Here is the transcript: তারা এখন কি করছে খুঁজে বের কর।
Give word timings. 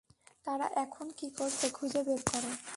তারা 0.45 0.67
এখন 0.75 1.05
কি 1.17 1.27
করছে 1.37 1.65
খুঁজে 1.69 2.01
বের 2.03 2.21
কর। 2.29 2.43